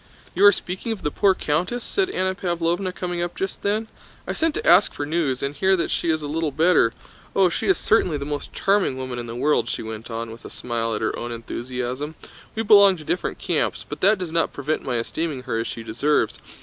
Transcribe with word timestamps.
"You 0.33 0.43
are 0.45 0.51
speaking 0.51 0.91
of 0.91 1.03
the 1.03 1.11
poor 1.11 1.35
countess?" 1.35 1.83
said 1.83 2.09
Anna 2.09 2.33
Pávlovna, 2.33 2.91
coming 2.91 3.21
up 3.21 3.35
just 3.35 3.61
then. 3.61 3.87
"I 4.25 4.33
sent 4.33 4.55
to 4.55 4.65
ask 4.67 4.95
for 4.95 5.05
news, 5.05 5.43
and 5.43 5.53
hear 5.53 5.77
that 5.77 5.91
she 5.91 6.09
is 6.09 6.23
a 6.23 6.27
little 6.27 6.49
better. 6.49 6.91
Oh, 7.35 7.49
she 7.49 7.67
is 7.67 7.77
certainly 7.77 8.17
the 8.17 8.25
most 8.25 8.51
charming 8.51 8.97
woman 8.97 9.19
in 9.19 9.27
the 9.27 9.35
world," 9.35 9.69
she 9.69 9.83
went 9.83 10.09
on, 10.09 10.31
with 10.31 10.43
a 10.43 10.49
smile 10.49 10.95
at 10.95 11.01
her 11.03 11.15
own 11.19 11.31
enthusiasm. 11.31 12.15
"We 12.55 12.63
belong 12.63 12.97
to 12.97 13.03
different 13.03 13.37
camps, 13.37 13.85
but 13.87 14.01
that 14.01 14.17
does 14.17 14.31
not 14.31 14.53
prevent 14.53 14.81
my 14.81 14.95
esteeming 14.97 15.43
her 15.43 15.59
as 15.59 15.67
she 15.67 15.83
deserves. 15.83 16.39